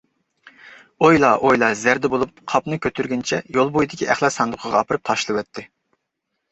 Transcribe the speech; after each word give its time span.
ئويلا-ئويلا 1.07 1.69
زەردە 1.83 2.11
بولۇپ، 2.15 2.43
قاپنى 2.55 2.81
كۆتۈرگىنىچە 2.87 3.43
يول 3.59 3.71
بويىدىكى 3.79 4.13
ئەخلەت 4.13 4.39
ساندۇقىغا 4.41 4.83
ئاپىرىپ 4.83 5.07
تاشلىۋەتتى. 5.13 5.71